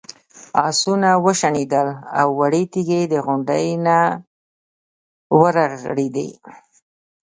[0.67, 1.89] آسونه وشڼېدل
[2.19, 3.97] او وړې تیږې د غونډۍ نه
[5.39, 6.29] ورغړېدې.